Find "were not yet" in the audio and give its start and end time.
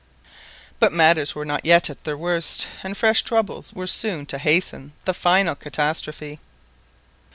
1.35-1.87